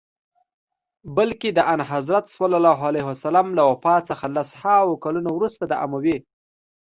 بلکه 1.15 1.47
د 1.57 1.59
آنحضرت 1.73 2.25
ص 2.35 2.37
له 3.57 3.63
وفات 3.71 4.01
څخه 4.11 4.25
لس 4.35 4.49
هاوو 4.61 5.01
کلونه 5.03 5.29
وروسته 5.33 5.63
د 5.67 5.73
اموي. 5.85 6.17